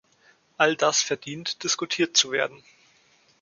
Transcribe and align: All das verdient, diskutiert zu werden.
All 0.57 0.75
das 0.75 1.03
verdient, 1.03 1.61
diskutiert 1.63 2.17
zu 2.17 2.31
werden. 2.31 2.63